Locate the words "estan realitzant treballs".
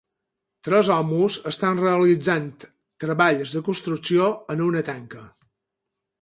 1.51-3.53